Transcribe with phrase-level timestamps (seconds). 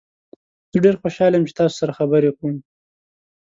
[0.71, 2.55] زه ډیر خوشحال یم چې تاسو سره خبرې کوم.